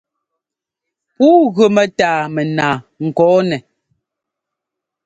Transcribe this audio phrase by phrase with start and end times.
[1.15, 2.75] Pûu gʉ mɛ́tâa mɛnaa
[3.07, 3.57] ŋkɔ̂nɛ.